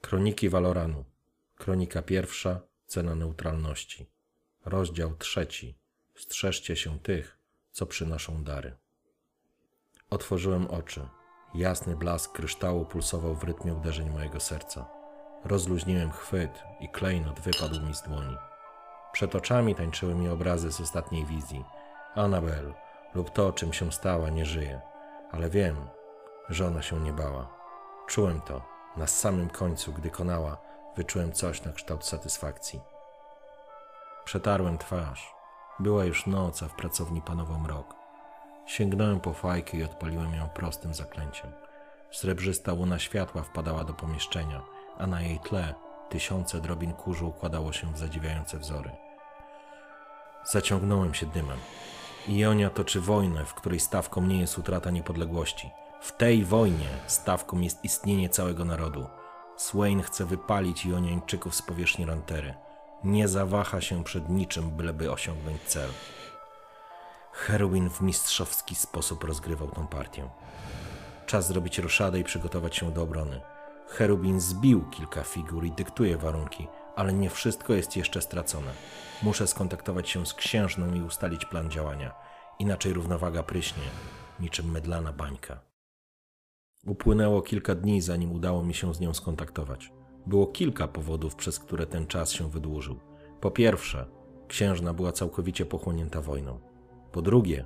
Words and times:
Kroniki 0.00 0.48
Waloranu. 0.48 1.04
Kronika 1.56 2.02
pierwsza. 2.02 2.60
Cena 2.86 3.14
neutralności. 3.14 4.10
Rozdział 4.64 5.14
trzeci. 5.16 5.78
Strzeżcie 6.14 6.76
się 6.76 6.98
tych, 6.98 7.38
co 7.72 7.86
przynoszą 7.86 8.44
dary. 8.44 8.76
Otworzyłem 10.10 10.66
oczy. 10.66 11.08
Jasny 11.54 11.96
blask 11.96 12.32
kryształu 12.32 12.84
pulsował 12.84 13.34
w 13.34 13.44
rytmie 13.44 13.74
uderzeń 13.74 14.10
mojego 14.10 14.40
serca. 14.40 14.88
Rozluźniłem 15.44 16.10
chwyt 16.10 16.62
i 16.80 16.88
klejnot 16.88 17.40
wypadł 17.40 17.80
mi 17.80 17.94
z 17.94 18.02
dłoni. 18.02 18.36
Przed 19.12 19.34
oczami 19.34 19.74
tańczyły 19.74 20.14
mi 20.14 20.28
obrazy 20.28 20.72
z 20.72 20.80
ostatniej 20.80 21.26
wizji. 21.26 21.64
Anabel 22.14 22.74
lub 23.14 23.30
to, 23.30 23.52
czym 23.52 23.72
się 23.72 23.92
stała, 23.92 24.30
nie 24.30 24.46
żyje, 24.46 24.80
ale 25.30 25.50
wiem, 25.50 25.76
że 26.48 26.66
ona 26.66 26.82
się 26.82 27.00
nie 27.00 27.12
bała. 27.12 27.58
Czułem 28.08 28.40
to. 28.40 28.79
Na 28.96 29.06
samym 29.06 29.50
końcu, 29.50 29.92
gdy 29.92 30.10
konała, 30.10 30.56
wyczułem 30.96 31.32
coś 31.32 31.64
na 31.64 31.72
kształt 31.72 32.04
satysfakcji. 32.04 32.80
Przetarłem 34.24 34.78
twarz. 34.78 35.34
Była 35.78 36.04
już 36.04 36.26
noc, 36.26 36.62
a 36.62 36.68
w 36.68 36.74
pracowni 36.74 37.22
panował 37.22 37.58
mrok. 37.58 37.94
Sięgnąłem 38.66 39.20
po 39.20 39.32
fajkę 39.32 39.76
i 39.76 39.84
odpaliłem 39.84 40.34
ją 40.34 40.48
prostym 40.48 40.94
zaklęciem. 40.94 41.52
Srebrzysta 42.10 42.72
łuna 42.72 42.98
światła 42.98 43.42
wpadała 43.42 43.84
do 43.84 43.94
pomieszczenia, 43.94 44.62
a 44.98 45.06
na 45.06 45.22
jej 45.22 45.38
tle 45.38 45.74
tysiące 46.08 46.60
drobin 46.60 46.92
kurzu 46.92 47.28
układało 47.28 47.72
się 47.72 47.92
w 47.92 47.98
zadziwiające 47.98 48.58
wzory. 48.58 48.90
Zaciągnąłem 50.44 51.14
się 51.14 51.26
dymem. 51.26 51.58
Ionia 52.28 52.70
toczy 52.70 53.00
wojnę, 53.00 53.44
w 53.44 53.54
której 53.54 53.80
stawką 53.80 54.22
nie 54.22 54.40
jest 54.40 54.58
utrata 54.58 54.90
niepodległości. 54.90 55.70
W 56.00 56.12
tej 56.12 56.44
wojnie 56.44 56.88
stawką 57.06 57.60
jest 57.60 57.84
istnienie 57.84 58.28
całego 58.28 58.64
narodu. 58.64 59.06
Swain 59.56 60.02
chce 60.02 60.24
wypalić 60.24 60.86
Joniończyków 60.86 61.54
z 61.54 61.62
powierzchni 61.62 62.06
Rantery. 62.06 62.54
Nie 63.04 63.28
zawaha 63.28 63.80
się 63.80 64.04
przed 64.04 64.28
niczym, 64.28 64.70
byleby 64.70 65.12
osiągnąć 65.12 65.62
cel. 65.62 65.90
Herwin 67.32 67.90
w 67.90 68.00
mistrzowski 68.00 68.74
sposób 68.74 69.24
rozgrywał 69.24 69.68
tą 69.70 69.86
partię. 69.86 70.30
Czas 71.26 71.46
zrobić 71.48 71.78
roszadę 71.78 72.18
i 72.18 72.24
przygotować 72.24 72.76
się 72.76 72.92
do 72.92 73.02
obrony. 73.02 73.40
Cherubin 73.88 74.40
zbił 74.40 74.90
kilka 74.90 75.22
figur 75.22 75.64
i 75.64 75.72
dyktuje 75.72 76.16
warunki, 76.16 76.68
ale 76.96 77.12
nie 77.12 77.30
wszystko 77.30 77.72
jest 77.72 77.96
jeszcze 77.96 78.22
stracone. 78.22 78.72
Muszę 79.22 79.46
skontaktować 79.46 80.08
się 80.08 80.26
z 80.26 80.34
księżną 80.34 80.94
i 80.94 81.02
ustalić 81.02 81.44
plan 81.44 81.70
działania. 81.70 82.14
Inaczej 82.58 82.92
równowaga 82.92 83.42
pryśnie, 83.42 83.84
niczym 84.40 84.70
mydlana 84.70 85.12
bańka. 85.12 85.69
Upłynęło 86.86 87.42
kilka 87.42 87.74
dni, 87.74 88.00
zanim 88.00 88.32
udało 88.32 88.62
mi 88.62 88.74
się 88.74 88.94
z 88.94 89.00
nią 89.00 89.14
skontaktować. 89.14 89.92
Było 90.26 90.46
kilka 90.46 90.88
powodów, 90.88 91.34
przez 91.34 91.58
które 91.58 91.86
ten 91.86 92.06
czas 92.06 92.32
się 92.32 92.50
wydłużył. 92.50 92.96
Po 93.40 93.50
pierwsze, 93.50 94.06
księżna 94.48 94.94
była 94.94 95.12
całkowicie 95.12 95.66
pochłonięta 95.66 96.20
wojną. 96.20 96.60
Po 97.12 97.22
drugie, 97.22 97.64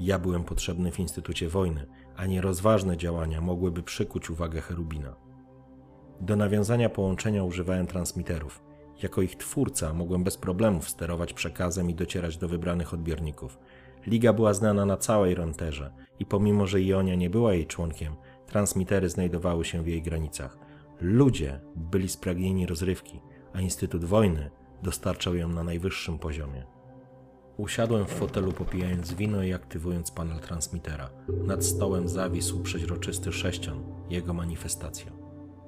ja 0.00 0.18
byłem 0.18 0.44
potrzebny 0.44 0.92
w 0.92 1.00
Instytucie 1.00 1.48
Wojny, 1.48 1.86
a 2.16 2.26
nierozważne 2.26 2.96
działania 2.96 3.40
mogłyby 3.40 3.82
przykuć 3.82 4.30
uwagę 4.30 4.60
Cherubina. 4.60 5.16
Do 6.20 6.36
nawiązania 6.36 6.88
połączenia 6.88 7.44
używałem 7.44 7.86
transmiterów. 7.86 8.62
Jako 9.02 9.22
ich 9.22 9.36
twórca 9.36 9.92
mogłem 9.92 10.24
bez 10.24 10.36
problemów 10.36 10.88
sterować 10.88 11.32
przekazem 11.32 11.90
i 11.90 11.94
docierać 11.94 12.36
do 12.36 12.48
wybranych 12.48 12.94
odbiorników. 12.94 13.58
Liga 14.06 14.32
była 14.32 14.54
znana 14.54 14.86
na 14.86 14.96
całej 14.96 15.34
Ranterze 15.34 15.92
i 16.18 16.26
pomimo, 16.26 16.66
że 16.66 16.80
Ionia 16.80 17.14
nie 17.14 17.30
była 17.30 17.54
jej 17.54 17.66
członkiem, 17.66 18.16
transmitery 18.46 19.08
znajdowały 19.08 19.64
się 19.64 19.82
w 19.82 19.88
jej 19.88 20.02
granicach. 20.02 20.58
Ludzie 21.00 21.60
byli 21.76 22.08
spragnieni 22.08 22.66
rozrywki, 22.66 23.20
a 23.52 23.60
Instytut 23.60 24.04
Wojny 24.04 24.50
dostarczał 24.82 25.34
ją 25.34 25.48
na 25.48 25.64
najwyższym 25.64 26.18
poziomie. 26.18 26.66
Usiadłem 27.56 28.06
w 28.06 28.10
fotelu 28.10 28.52
popijając 28.52 29.14
wino 29.14 29.42
i 29.42 29.52
aktywując 29.52 30.10
panel 30.10 30.38
transmitera. 30.38 31.10
Nad 31.28 31.64
stołem 31.64 32.08
zawisł 32.08 32.62
przeźroczysty 32.62 33.32
sześcian, 33.32 33.84
jego 34.10 34.34
manifestacja. 34.34 35.12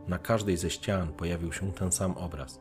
Na 0.08 0.18
każdej 0.18 0.56
ze 0.56 0.70
ścian 0.70 1.12
pojawił 1.12 1.52
się 1.52 1.72
ten 1.72 1.92
sam 1.92 2.12
obraz. 2.12 2.60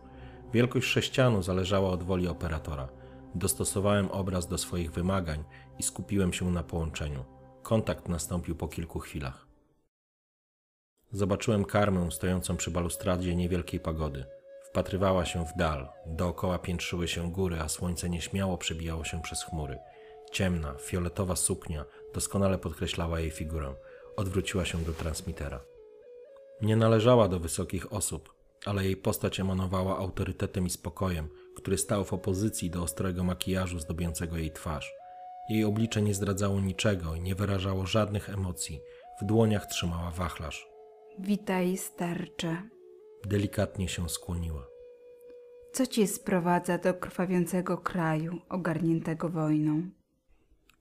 Wielkość 0.53 0.87
sześcianu 0.87 1.43
zależała 1.43 1.89
od 1.89 2.03
woli 2.03 2.27
operatora. 2.27 2.89
Dostosowałem 3.35 4.11
obraz 4.11 4.47
do 4.47 4.57
swoich 4.57 4.91
wymagań 4.91 5.43
i 5.79 5.83
skupiłem 5.83 6.33
się 6.33 6.51
na 6.51 6.63
połączeniu. 6.63 7.25
Kontakt 7.63 8.09
nastąpił 8.09 8.55
po 8.55 8.67
kilku 8.67 8.99
chwilach. 8.99 9.46
Zobaczyłem 11.11 11.65
karmę 11.65 12.11
stojącą 12.11 12.57
przy 12.57 12.71
balustradzie 12.71 13.35
niewielkiej 13.35 13.79
pagody. 13.79 14.25
Wpatrywała 14.63 15.25
się 15.25 15.45
w 15.45 15.57
dal. 15.57 15.89
Dookoła 16.05 16.59
piętrzyły 16.59 17.07
się 17.07 17.31
góry, 17.31 17.59
a 17.59 17.69
słońce 17.69 18.09
nieśmiało 18.09 18.57
przebijało 18.57 19.03
się 19.03 19.21
przez 19.21 19.43
chmury. 19.43 19.79
Ciemna, 20.31 20.75
fioletowa 20.81 21.35
suknia 21.35 21.85
doskonale 22.13 22.57
podkreślała 22.57 23.19
jej 23.19 23.31
figurę. 23.31 23.73
Odwróciła 24.15 24.65
się 24.65 24.77
do 24.77 24.93
transmitera. 24.93 25.61
Nie 26.61 26.75
należała 26.75 27.27
do 27.27 27.39
wysokich 27.39 27.93
osób, 27.93 28.33
ale 28.65 28.85
jej 28.85 28.97
postać 28.97 29.39
emanowała 29.39 29.97
autorytetem 29.97 30.65
i 30.65 30.69
spokojem, 30.69 31.29
który 31.55 31.77
stał 31.77 32.05
w 32.05 32.13
opozycji 32.13 32.69
do 32.69 32.83
ostrego 32.83 33.23
makijażu 33.23 33.79
zdobiącego 33.79 34.37
jej 34.37 34.51
twarz. 34.51 34.93
Jej 35.49 35.63
oblicze 35.63 36.01
nie 36.01 36.13
zdradzało 36.13 36.61
niczego 36.61 37.15
i 37.15 37.21
nie 37.21 37.35
wyrażało 37.35 37.85
żadnych 37.85 38.29
emocji. 38.29 38.81
W 39.21 39.25
dłoniach 39.25 39.65
trzymała 39.65 40.11
wachlarz. 40.11 40.76
Witaj, 41.19 41.77
starcze. 41.77 42.61
Delikatnie 43.25 43.89
się 43.89 44.09
skłoniła. 44.09 44.67
Co 45.73 45.85
cię 45.87 46.07
sprowadza 46.07 46.77
do 46.77 46.93
krwawiącego 46.93 47.77
kraju, 47.77 48.41
ogarniętego 48.49 49.29
wojną? 49.29 49.89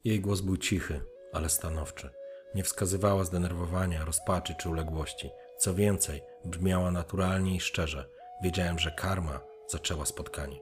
Jej 0.04 0.20
głos 0.20 0.40
był 0.40 0.56
cichy, 0.56 1.00
ale 1.32 1.48
stanowczy. 1.48 2.10
Nie 2.54 2.64
wskazywała 2.64 3.24
zdenerwowania, 3.24 4.04
rozpaczy 4.04 4.54
czy 4.60 4.68
uległości. 4.68 5.30
Co 5.58 5.74
więcej, 5.74 6.22
brzmiała 6.44 6.90
naturalnie 6.90 7.56
i 7.56 7.60
szczerze. 7.60 8.08
Wiedziałem, 8.42 8.78
że 8.78 8.90
karma 8.90 9.40
zaczęła 9.68 10.06
spotkanie. 10.06 10.60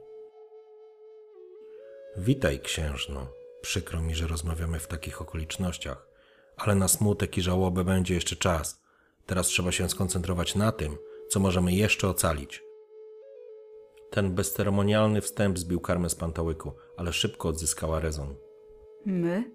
Witaj, 2.17 2.59
księżno. 2.59 3.27
Przykro 3.61 4.01
mi, 4.01 4.15
że 4.15 4.27
rozmawiamy 4.27 4.79
w 4.79 4.87
takich 4.87 5.21
okolicznościach, 5.21 6.07
ale 6.57 6.75
na 6.75 6.87
smutek 6.87 7.37
i 7.37 7.41
żałobę 7.41 7.83
będzie 7.83 8.13
jeszcze 8.13 8.35
czas. 8.35 8.84
Teraz 9.25 9.47
trzeba 9.47 9.71
się 9.71 9.89
skoncentrować 9.89 10.55
na 10.55 10.71
tym, 10.71 10.97
co 11.29 11.39
możemy 11.39 11.73
jeszcze 11.73 12.07
ocalić. 12.07 12.63
Ten 14.09 14.35
bezceremonialny 14.35 15.21
wstęp 15.21 15.59
zbił 15.59 15.79
karmę 15.79 16.09
z 16.09 16.15
pantałyku, 16.15 16.71
ale 16.97 17.13
szybko 17.13 17.49
odzyskała 17.49 17.99
rezon. 17.99 18.35
My? 19.05 19.51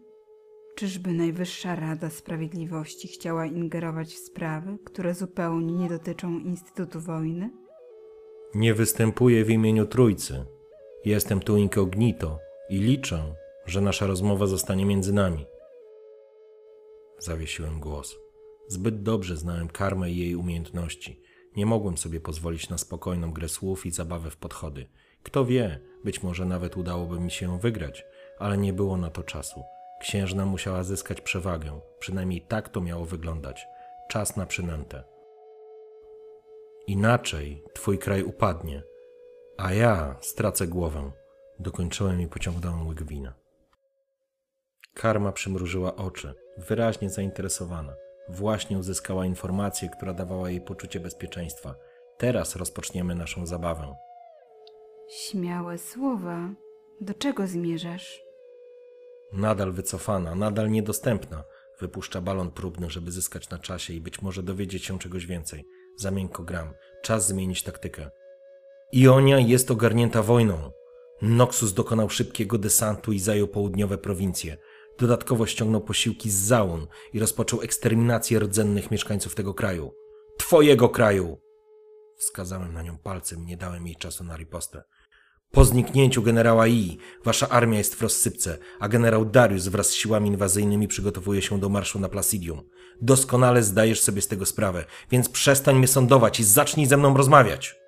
Czyżby 0.74 1.12
Najwyższa 1.12 1.76
Rada 1.76 2.10
Sprawiedliwości 2.10 3.08
chciała 3.08 3.46
ingerować 3.46 4.14
w 4.14 4.18
sprawy, 4.18 4.78
które 4.84 5.14
zupełnie 5.14 5.72
nie 5.72 5.88
dotyczą 5.88 6.38
Instytutu 6.38 7.00
Wojny? 7.00 7.50
Nie 8.54 8.74
występuję 8.74 9.44
w 9.44 9.50
imieniu 9.50 9.86
Trójcy. 9.86 10.44
Jestem 11.04 11.40
tu 11.40 11.56
incognito 11.56 12.38
i 12.70 12.78
liczę, 12.78 13.34
że 13.66 13.80
nasza 13.80 14.06
rozmowa 14.06 14.46
zostanie 14.46 14.86
między 14.86 15.12
nami. 15.12 15.46
Zawiesiłem 17.18 17.80
głos. 17.80 18.18
Zbyt 18.70 19.02
dobrze 19.02 19.36
znałem 19.36 19.68
karmę 19.68 20.10
i 20.10 20.16
jej 20.16 20.36
umiejętności. 20.36 21.20
Nie 21.56 21.66
mogłem 21.66 21.98
sobie 21.98 22.20
pozwolić 22.20 22.68
na 22.68 22.78
spokojną 22.78 23.32
grę 23.32 23.48
słów 23.48 23.86
i 23.86 23.90
zabawę 23.90 24.30
w 24.30 24.36
podchody. 24.36 24.86
Kto 25.22 25.44
wie, 25.44 25.80
być 26.04 26.22
może 26.22 26.44
nawet 26.44 26.76
udałoby 26.76 27.20
mi 27.20 27.30
się 27.30 27.46
ją 27.46 27.58
wygrać, 27.58 28.04
ale 28.38 28.58
nie 28.58 28.72
było 28.72 28.96
na 28.96 29.10
to 29.10 29.22
czasu. 29.22 29.62
Księżna 30.00 30.46
musiała 30.46 30.84
zyskać 30.84 31.20
przewagę, 31.20 31.80
przynajmniej 31.98 32.40
tak 32.40 32.68
to 32.68 32.80
miało 32.80 33.04
wyglądać. 33.04 33.66
Czas 34.08 34.36
na 34.36 34.46
przynętę. 34.46 35.04
Inaczej 36.86 37.64
twój 37.74 37.98
kraj 37.98 38.22
upadnie, 38.22 38.82
a 39.56 39.72
ja 39.72 40.16
stracę 40.20 40.66
głowę. 40.66 41.10
Dokończyłem 41.58 42.20
i 42.20 42.26
pociągnąłem 42.26 42.86
łyk 42.86 43.02
wina. 43.02 43.34
Karma 44.94 45.32
przymrużyła 45.32 45.96
oczy, 45.96 46.34
wyraźnie 46.68 47.10
zainteresowana. 47.10 47.94
Właśnie 48.30 48.78
uzyskała 48.78 49.26
informację, 49.26 49.88
która 49.88 50.14
dawała 50.14 50.50
jej 50.50 50.60
poczucie 50.60 51.00
bezpieczeństwa. 51.00 51.74
Teraz 52.18 52.56
rozpoczniemy 52.56 53.14
naszą 53.14 53.46
zabawę. 53.46 53.94
Śmiałe 55.08 55.78
słowa. 55.78 56.48
Do 57.00 57.14
czego 57.14 57.46
zmierzasz? 57.46 58.22
Nadal 59.32 59.72
wycofana, 59.72 60.34
nadal 60.34 60.70
niedostępna. 60.70 61.44
Wypuszcza 61.80 62.20
balon 62.20 62.50
próbny, 62.50 62.90
żeby 62.90 63.12
zyskać 63.12 63.50
na 63.50 63.58
czasie 63.58 63.94
i 63.94 64.00
być 64.00 64.22
może 64.22 64.42
dowiedzieć 64.42 64.84
się 64.84 64.98
czegoś 64.98 65.26
więcej. 65.26 65.64
Za 65.96 66.10
miękko 66.10 66.42
gram. 66.42 66.72
Czas 67.02 67.26
zmienić 67.28 67.62
taktykę. 67.62 68.10
Ionia 68.92 69.38
jest 69.38 69.70
ogarnięta 69.70 70.22
wojną. 70.22 70.70
Noxus 71.22 71.72
dokonał 71.72 72.10
szybkiego 72.10 72.58
desantu 72.58 73.12
i 73.12 73.18
zajął 73.18 73.48
południowe 73.48 73.98
prowincje. 73.98 74.56
Dodatkowo 75.00 75.46
ściągnął 75.46 75.80
posiłki 75.80 76.30
z 76.30 76.34
Zaun 76.34 76.86
i 77.12 77.20
rozpoczął 77.20 77.62
eksterminację 77.62 78.38
rdzennych 78.38 78.90
mieszkańców 78.90 79.34
tego 79.34 79.54
kraju. 79.54 79.94
Twojego 80.38 80.88
kraju! 80.88 81.40
Wskazałem 82.16 82.72
na 82.72 82.82
nią 82.82 82.98
palcem 82.98 83.46
nie 83.46 83.56
dałem 83.56 83.86
jej 83.86 83.96
czasu 83.96 84.24
na 84.24 84.36
ripostę. 84.36 84.82
Po 85.50 85.64
zniknięciu 85.64 86.22
generała 86.22 86.68
I, 86.68 86.98
wasza 87.24 87.48
armia 87.48 87.78
jest 87.78 87.94
w 87.94 88.02
rozsypce, 88.02 88.58
a 88.80 88.88
generał 88.88 89.24
Darius 89.24 89.68
wraz 89.68 89.86
z 89.86 89.94
siłami 89.94 90.28
inwazyjnymi 90.28 90.88
przygotowuje 90.88 91.42
się 91.42 91.60
do 91.60 91.68
marszu 91.68 92.00
na 92.00 92.08
Placidium. 92.08 92.62
Doskonale 93.02 93.62
zdajesz 93.62 94.00
sobie 94.00 94.22
z 94.22 94.28
tego 94.28 94.46
sprawę, 94.46 94.84
więc 95.10 95.28
przestań 95.28 95.76
mnie 95.76 95.88
sądować 95.88 96.40
i 96.40 96.44
zacznij 96.44 96.86
ze 96.86 96.96
mną 96.96 97.16
rozmawiać. 97.16 97.80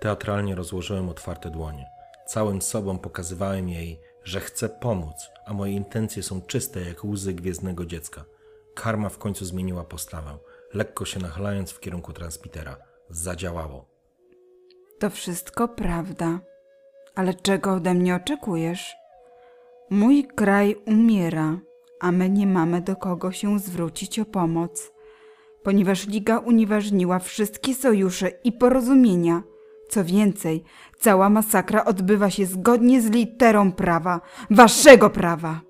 Teatralnie 0.00 0.54
rozłożyłem 0.54 1.08
otwarte 1.08 1.50
dłonie. 1.50 1.86
Całym 2.26 2.62
sobą 2.62 2.98
pokazywałem 2.98 3.68
jej, 3.68 4.00
że 4.28 4.40
chcę 4.40 4.68
pomóc, 4.68 5.30
a 5.46 5.54
moje 5.54 5.72
intencje 5.72 6.22
są 6.22 6.42
czyste 6.42 6.80
jak 6.80 7.04
łzy 7.04 7.34
gwiezdnego 7.34 7.86
dziecka. 7.86 8.24
Karma 8.74 9.08
w 9.08 9.18
końcu 9.18 9.44
zmieniła 9.44 9.84
postawę, 9.84 10.38
lekko 10.74 11.04
się 11.04 11.20
nachylając 11.20 11.70
w 11.70 11.80
kierunku 11.80 12.12
transmitera. 12.12 12.76
Zadziałało. 13.10 13.84
To 14.98 15.10
wszystko 15.10 15.68
prawda. 15.68 16.40
Ale 17.14 17.34
czego 17.34 17.72
ode 17.72 17.94
mnie 17.94 18.14
oczekujesz? 18.14 18.96
Mój 19.90 20.26
kraj 20.36 20.76
umiera, 20.86 21.58
a 22.00 22.12
my 22.12 22.30
nie 22.30 22.46
mamy 22.46 22.80
do 22.80 22.96
kogo 22.96 23.32
się 23.32 23.58
zwrócić 23.58 24.18
o 24.18 24.24
pomoc, 24.24 24.92
ponieważ 25.62 26.06
Liga 26.06 26.38
unieważniła 26.38 27.18
wszystkie 27.18 27.74
sojusze 27.74 28.28
i 28.28 28.52
porozumienia. 28.52 29.42
Co 29.88 30.04
więcej, 30.04 30.64
cała 30.98 31.30
masakra 31.30 31.84
odbywa 31.84 32.30
się 32.30 32.46
zgodnie 32.46 33.02
z 33.02 33.06
literą 33.10 33.72
prawa, 33.72 34.20
waszego 34.50 35.10
prawa. 35.10 35.60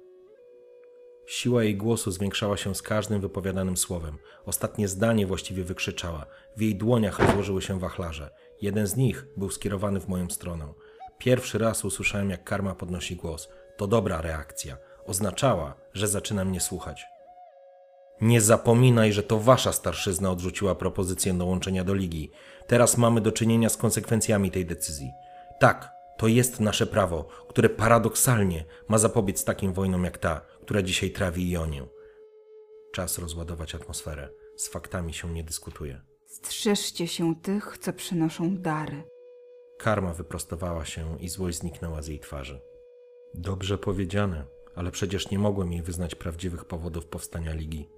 Siła 1.27 1.65
jej 1.65 1.77
głosu 1.77 2.11
zwiększała 2.11 2.57
się 2.57 2.75
z 2.75 2.83
każdym 2.83 3.21
wypowiadanym 3.21 3.77
słowem. 3.77 4.19
Ostatnie 4.47 4.89
zdanie 4.89 5.27
właściwie 5.27 5.65
wykrzyczała. 5.65 6.27
W 6.57 6.61
jej 6.61 6.77
dłoniach 6.77 7.19
rozłożyły 7.19 7.63
się 7.63 7.81
wachlarze. 7.81 8.31
Jeden 8.63 8.87
z 8.87 8.97
nich 8.97 9.27
był 9.37 9.51
skierowany 9.51 10.01
w 10.01 10.09
moją 10.09 10.31
stronę. 10.31 10.73
Pierwszy 11.19 11.59
raz 11.59 11.85
usłyszałem, 11.85 12.31
jak 12.31 12.45
karma 12.45 12.75
podnosi 12.75 13.17
głos. 13.17 13.49
To 13.77 13.87
dobra 13.87 14.21
reakcja. 14.21 14.77
Oznaczała, 15.07 15.75
że 15.93 16.09
zaczyna 16.09 16.45
mnie 16.45 16.61
słuchać. 16.61 17.07
Nie 18.21 18.41
zapominaj, 18.41 19.13
że 19.13 19.23
to 19.23 19.39
wasza 19.39 19.73
starszyzna 19.73 20.31
odrzuciła 20.31 20.75
propozycję 20.75 21.35
dołączenia 21.35 21.85
do 21.85 21.95
ligi. 21.95 22.31
Teraz 22.67 22.99
mamy 22.99 23.21
do 23.21 23.33
czynienia 23.33 23.69
z 23.69 23.77
konsekwencjami 23.77 24.51
tej 24.51 24.67
decyzji. 24.67 25.11
Tak, 25.61 25.91
to 26.19 26.27
jest 26.27 26.61
nasze 26.61 26.87
prawo, 26.87 27.29
które 27.49 27.69
paradoksalnie 27.69 28.65
ma 28.89 28.99
zapobiec 28.99 29.45
takim 29.45 29.73
wojnom 29.73 30.05
jak 30.05 30.19
ta, 30.19 30.41
która 30.63 30.83
dzisiaj 30.83 31.11
trawi 31.11 31.51
Ionię. 31.51 31.87
Czas 32.93 33.19
rozładować 33.19 33.75
atmosferę. 33.75 34.29
Z 34.57 34.69
faktami 34.69 35.15
się 35.15 35.33
nie 35.33 35.45
dyskutuje. 35.45 36.01
Strzeżcie 36.27 37.09
się 37.09 37.35
tych, 37.43 37.79
co 37.81 37.93
przynoszą 37.93 38.57
dary. 38.57 39.03
Karma 39.79 40.15
wyprostowała 40.15 40.85
się 40.85 41.19
i 41.21 41.29
złość 41.29 41.59
zniknęła 41.59 42.03
z 42.03 42.07
jej 42.07 42.21
twarzy. 42.21 42.61
Dobrze 43.35 43.79
powiedziane, 43.79 44.45
ale 44.75 44.91
przecież 44.91 45.31
nie 45.31 45.39
mogłem 45.39 45.73
jej 45.73 45.83
wyznać 45.83 46.15
prawdziwych 46.15 46.65
powodów 46.65 47.07
powstania 47.07 47.53
ligi. 47.53 47.89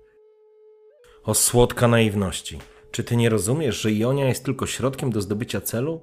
O 1.25 1.35
słodka 1.35 1.89
naiwności! 1.89 2.59
Czy 2.91 3.05
ty 3.05 3.17
nie 3.17 3.29
rozumiesz, 3.29 3.81
że 3.81 3.91
Ionia 3.93 4.29
jest 4.29 4.45
tylko 4.45 4.67
środkiem 4.67 5.11
do 5.11 5.21
zdobycia 5.21 5.61
celu? 5.61 6.01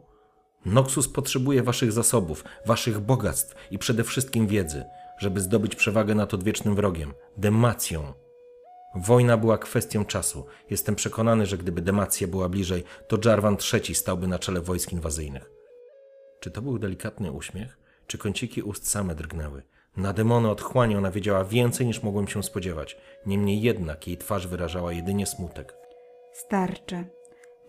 Noxus 0.66 1.08
potrzebuje 1.08 1.64
waszych 1.64 1.92
zasobów, 1.92 2.44
waszych 2.66 3.00
bogactw 3.00 3.56
i 3.72 3.78
przede 3.78 4.04
wszystkim 4.04 4.48
wiedzy, 4.48 4.84
żeby 5.20 5.42
zdobyć 5.42 5.76
przewagę 5.76 6.16
nad 6.16 6.34
odwiecznym 6.34 6.76
wrogiem 6.76 7.14
demacją. 7.38 8.14
Wojna 8.96 9.38
była 9.38 9.58
kwestią 9.58 10.06
czasu. 10.06 10.46
Jestem 10.70 10.96
przekonany, 10.96 11.46
że 11.46 11.58
gdyby 11.58 11.82
demacja 11.82 12.28
była 12.28 12.50
bliżej, 12.50 12.84
to 13.08 13.18
Jarvan 13.26 13.58
III 13.74 13.96
stałby 13.96 14.28
na 14.28 14.40
czele 14.40 14.62
wojsk 14.62 14.92
inwazyjnych. 14.92 15.52
Czy 16.40 16.52
to 16.52 16.62
był 16.62 16.80
delikatny 16.80 17.32
uśmiech, 17.32 17.78
czy 18.08 18.18
kąciki 18.18 18.62
ust 18.62 18.90
same 18.90 19.16
drgnęły? 19.16 19.64
Na 19.98 20.14
demony 20.14 20.50
otchłani 20.50 20.96
ona 20.96 21.12
wiedziała 21.12 21.44
więcej 21.44 21.88
niż 21.88 22.04
mogłem 22.04 22.28
się 22.28 22.44
spodziewać. 22.44 22.98
Niemniej 23.26 23.62
jednak 23.62 24.08
jej 24.08 24.18
twarz 24.18 24.48
wyrażała 24.48 24.94
jedynie 24.94 25.26
smutek. 25.26 25.76
Starcze. 26.34 27.06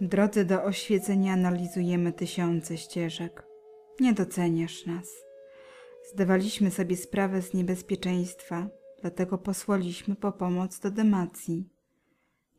W 0.01 0.07
drodze 0.07 0.45
do 0.45 0.65
oświecenia 0.65 1.33
analizujemy 1.33 2.13
tysiące 2.13 2.79
ścieżek. 2.79 3.47
Nie 4.01 4.13
doceniasz 4.13 4.87
nas. 4.87 5.09
Zdawaliśmy 6.13 6.71
sobie 6.71 6.97
sprawę 6.97 7.43
z 7.43 7.55
niebezpieczeństwa, 7.55 8.69
dlatego 9.01 9.39
posłaliśmy 9.39 10.17
po 10.17 10.33
pomoc 10.33 10.81
do 10.81 10.91
Demacji, 10.91 11.69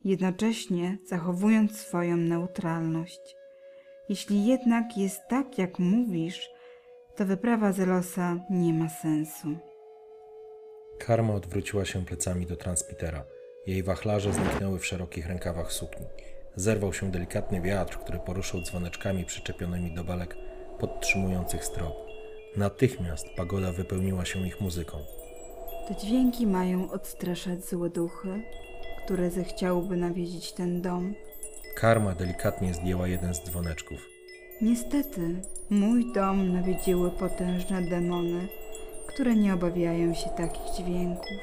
jednocześnie 0.04 0.98
zachowując 1.06 1.76
swoją 1.76 2.16
neutralność. 2.16 3.36
Jeśli 4.08 4.46
jednak 4.46 4.96
jest 4.96 5.20
tak, 5.28 5.58
jak 5.58 5.78
mówisz, 5.78 6.50
to 7.16 7.26
wyprawa 7.26 7.72
Zelosa 7.72 8.36
nie 8.50 8.74
ma 8.74 8.88
sensu. 8.88 9.48
Karma 10.98 11.34
odwróciła 11.34 11.84
się 11.84 12.04
plecami 12.04 12.46
do 12.46 12.56
transmitera. 12.56 13.24
Jej 13.66 13.82
wachlarze 13.82 14.32
zniknęły 14.32 14.78
w 14.78 14.86
szerokich 14.86 15.26
rękawach 15.26 15.72
sukni. 15.72 16.06
Zerwał 16.56 16.92
się 16.92 17.10
delikatny 17.10 17.60
wiatr, 17.60 17.98
który 17.98 18.18
poruszył 18.18 18.62
dzwoneczkami 18.62 19.24
przyczepionymi 19.24 19.94
do 19.94 20.04
balek 20.04 20.36
podtrzymujących 20.78 21.64
strop. 21.64 21.94
Natychmiast 22.56 23.26
pagoda 23.36 23.72
wypełniła 23.72 24.24
się 24.24 24.46
ich 24.46 24.60
muzyką. 24.60 24.98
Te 25.88 25.96
dźwięki 25.96 26.46
mają 26.46 26.90
odstraszać 26.90 27.64
złe 27.64 27.90
duchy, 27.90 28.42
które 29.04 29.30
zechciałyby 29.30 29.96
nawiedzić 29.96 30.52
ten 30.52 30.82
dom. 30.82 31.14
Karma 31.76 32.14
delikatnie 32.14 32.74
zdjęła 32.74 33.08
jeden 33.08 33.34
z 33.34 33.42
dzwoneczków. 33.42 34.08
Niestety, 34.62 35.20
mój 35.70 36.12
dom 36.12 36.52
nawiedziły 36.52 37.10
potężne 37.10 37.82
demony, 37.82 38.48
które 39.06 39.36
nie 39.36 39.54
obawiają 39.54 40.14
się 40.14 40.30
takich 40.36 40.74
dźwięków. 40.76 41.38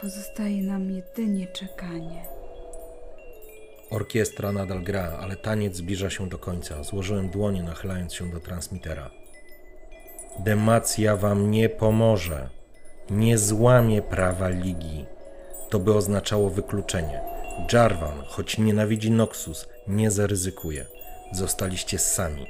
Pozostaje 0.00 0.62
nam 0.62 0.90
jedynie 0.90 1.46
czekanie. 1.46 2.24
Orkiestra 3.90 4.52
nadal 4.52 4.82
gra, 4.82 5.18
ale 5.20 5.36
taniec 5.36 5.76
zbliża 5.76 6.10
się 6.10 6.28
do 6.28 6.38
końca. 6.38 6.82
Złożyłem 6.82 7.28
dłonie, 7.28 7.62
nachylając 7.62 8.14
się 8.14 8.30
do 8.30 8.40
transmitera. 8.40 9.10
Demacja 10.38 11.16
wam 11.16 11.50
nie 11.50 11.68
pomoże. 11.68 12.48
Nie 13.10 13.38
złamie 13.38 14.02
prawa 14.02 14.48
ligi. 14.48 15.04
To 15.70 15.78
by 15.78 15.94
oznaczało 15.94 16.50
wykluczenie. 16.50 17.20
Jarvan, 17.72 18.22
choć 18.26 18.58
nienawidzi 18.58 19.10
Noxus, 19.10 19.68
nie 19.88 20.10
zaryzykuje. 20.10 20.97
Zostaliście 21.32 21.98
sami. 21.98 22.46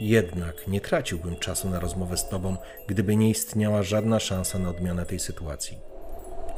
Jednak 0.00 0.68
nie 0.68 0.80
traciłbym 0.80 1.36
czasu 1.36 1.70
na 1.70 1.80
rozmowę 1.80 2.16
z 2.16 2.28
tobą, 2.28 2.56
gdyby 2.86 3.16
nie 3.16 3.30
istniała 3.30 3.82
żadna 3.82 4.20
szansa 4.20 4.58
na 4.58 4.70
odmianę 4.70 5.06
tej 5.06 5.20
sytuacji. 5.20 5.78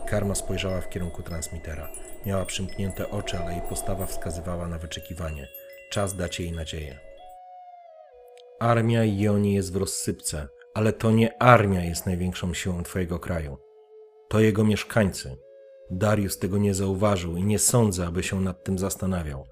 Karma 0.07 0.35
spojrzała 0.35 0.81
w 0.81 0.89
kierunku 0.89 1.23
transmitera. 1.23 1.89
Miała 2.27 2.45
przymknięte 2.45 3.11
oczy, 3.11 3.39
ale 3.39 3.53
jej 3.53 3.63
postawa 3.69 4.07
wskazywała 4.07 4.69
na 4.69 4.79
wyczekiwanie. 4.79 5.49
Czas 5.91 6.17
dać 6.17 6.41
jej 6.41 6.53
nadzieję. 6.53 6.99
Armia 8.61 9.05
Joni 9.05 9.55
jest 9.55 9.73
w 9.73 9.77
rozsypce, 9.77 10.49
ale 10.75 10.93
to 10.93 11.11
nie 11.11 11.43
armia 11.43 11.85
jest 11.85 12.07
największą 12.07 12.55
siłą 12.55 12.83
twojego 12.83 13.19
kraju. 13.19 13.59
To 14.29 14.41
jego 14.41 14.65
mieszkańcy. 14.65 15.37
Darius 15.91 16.39
tego 16.39 16.59
nie 16.59 16.75
zauważył 16.75 17.37
i 17.37 17.45
nie 17.45 17.59
sądzę, 17.59 18.07
aby 18.07 18.23
się 18.23 18.41
nad 18.41 18.65
tym 18.65 18.79
zastanawiał. 18.79 19.47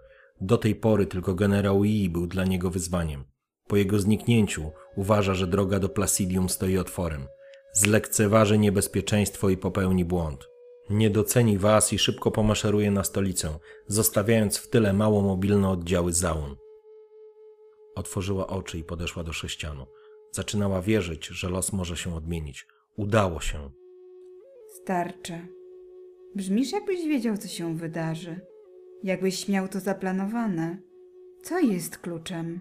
Do 0.45 0.59
tej 0.59 0.75
pory 0.75 1.07
tylko 1.07 1.35
generał 1.35 1.85
Yi 1.85 2.11
był 2.11 2.27
dla 2.27 2.45
niego 2.45 2.71
wyzwaniem. 2.71 3.25
Po 3.69 3.77
jego 3.77 3.99
zniknięciu 3.99 4.71
uważa, 4.97 5.35
że 5.35 5.47
droga 5.47 5.79
do 5.79 5.89
Placidium 5.89 6.49
stoi 6.49 6.79
otworem. 6.79 7.27
Zlekceważy 7.73 8.59
niebezpieczeństwo 8.59 9.51
i 9.51 9.57
popełni 9.57 10.05
błąd. 10.05 10.49
Nie 10.91 11.11
doceni 11.11 11.59
was 11.59 11.93
i 11.93 11.99
szybko 11.99 12.31
pomaszeruje 12.31 12.91
na 12.91 13.05
stolicę, 13.05 13.59
zostawiając 13.87 14.59
w 14.59 14.69
tyle 14.69 14.93
mało 14.93 15.23
mobilne 15.23 15.71
oddziały 15.71 16.13
zaun. 16.13 16.57
Otworzyła 17.95 18.47
oczy 18.47 18.79
i 18.79 18.85
podeszła 18.85 19.25
do 19.25 19.33
sześcianu. 19.33 19.87
Zaczynała 20.31 20.83
wierzyć, 20.83 21.27
że 21.27 21.49
los 21.49 21.73
może 21.73 21.97
się 21.97 22.17
odmienić. 22.17 22.67
Udało 22.97 23.41
się. 23.41 23.71
Starcze. 24.83 25.47
Brzmisz, 26.35 26.73
jakbyś 26.73 27.05
wiedział, 27.05 27.37
co 27.37 27.49
się 27.49 27.77
wydarzy. 27.77 28.54
Jakbyś 29.05 29.49
miał 29.49 29.69
to 29.69 29.81
zaplanowane. 29.81 30.77
Co 31.43 31.59
jest 31.59 31.99
kluczem? 31.99 32.61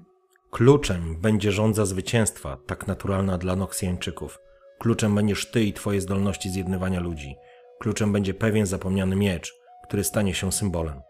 Kluczem 0.52 1.22
będzie 1.22 1.52
żądza 1.52 1.86
zwycięstwa, 1.86 2.58
tak 2.66 2.88
naturalna 2.88 3.38
dla 3.38 3.56
Noksjańczyków. 3.56 4.40
Kluczem 4.80 5.16
będziesz 5.16 5.52
ty 5.52 5.64
i 5.64 5.74
twoje 5.74 6.02
zdolności 6.02 6.50
zjednywania 6.50 7.00
ludzi. 7.00 7.36
Kluczem 7.80 8.14
będzie 8.14 8.34
pewien 8.34 8.66
zapomniany 8.66 9.16
miecz, 9.16 9.54
który 9.84 10.04
stanie 10.04 10.34
się 10.34 10.52
symbolem. 10.52 11.02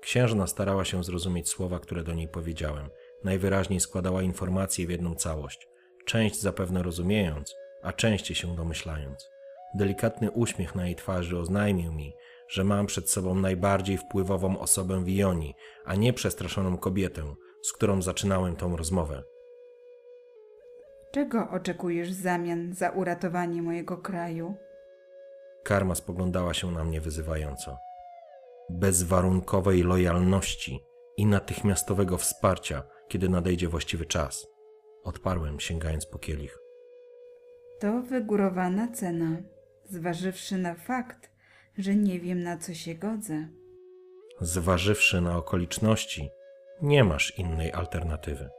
Księżna 0.00 0.46
starała 0.46 0.84
się 0.84 1.04
zrozumieć 1.04 1.48
słowa, 1.48 1.78
które 1.78 2.04
do 2.04 2.14
niej 2.14 2.28
powiedziałem. 2.28 2.88
Najwyraźniej 3.24 3.80
składała 3.80 4.22
informacje 4.22 4.86
w 4.86 4.90
jedną 4.90 5.14
całość. 5.14 5.68
Część 6.06 6.40
zapewne 6.40 6.82
rozumiejąc, 6.82 7.54
a 7.82 7.92
częściej 7.92 8.36
się 8.36 8.56
domyślając. 8.56 9.30
Delikatny 9.74 10.30
uśmiech 10.30 10.74
na 10.74 10.86
jej 10.86 10.96
twarzy 10.96 11.38
oznajmił 11.38 11.92
mi, 11.92 12.14
że 12.50 12.64
mam 12.64 12.86
przed 12.86 13.10
sobą 13.10 13.34
najbardziej 13.34 13.98
wpływową 13.98 14.58
osobę 14.58 15.04
w 15.04 15.08
Jonii, 15.08 15.54
a 15.84 15.94
nie 15.94 16.12
przestraszoną 16.12 16.78
kobietę, 16.78 17.34
z 17.62 17.72
którą 17.72 18.02
zaczynałem 18.02 18.56
tą 18.56 18.76
rozmowę. 18.76 19.22
Czego 21.12 21.50
oczekujesz 21.50 22.10
w 22.10 22.22
zamian 22.22 22.74
za 22.74 22.90
uratowanie 22.90 23.62
mojego 23.62 23.98
kraju? 23.98 24.54
Karma 25.64 25.94
spoglądała 25.94 26.54
się 26.54 26.70
na 26.70 26.84
mnie 26.84 27.00
wyzywająco. 27.00 27.78
Bezwarunkowej 28.70 29.82
lojalności 29.82 30.80
i 31.16 31.26
natychmiastowego 31.26 32.18
wsparcia, 32.18 32.82
kiedy 33.08 33.28
nadejdzie 33.28 33.68
właściwy 33.68 34.06
czas. 34.06 34.46
Odparłem, 35.04 35.60
sięgając 35.60 36.06
po 36.06 36.18
kielich. 36.18 36.58
To 37.80 38.02
wygórowana 38.02 38.88
cena, 38.92 39.42
zważywszy 39.84 40.58
na 40.58 40.74
fakt, 40.74 41.29
że 41.82 41.94
nie 41.94 42.20
wiem 42.20 42.42
na 42.42 42.58
co 42.58 42.74
się 42.74 42.94
godzę. 42.94 43.48
Zważywszy 44.40 45.20
na 45.20 45.36
okoliczności, 45.36 46.30
nie 46.82 47.04
masz 47.04 47.38
innej 47.38 47.72
alternatywy. 47.72 48.50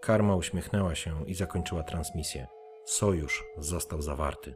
Karma 0.00 0.36
uśmiechnęła 0.36 0.94
się 0.94 1.24
i 1.26 1.34
zakończyła 1.34 1.82
transmisję. 1.82 2.46
Sojusz 2.84 3.44
został 3.58 4.02
zawarty. 4.02 4.54